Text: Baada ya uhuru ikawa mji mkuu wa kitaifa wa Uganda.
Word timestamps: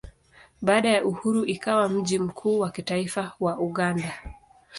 Baada 0.61 0.89
ya 0.89 1.05
uhuru 1.05 1.45
ikawa 1.45 1.89
mji 1.89 2.19
mkuu 2.19 2.59
wa 2.59 2.71
kitaifa 2.71 3.31
wa 3.39 3.59
Uganda. 3.59 4.13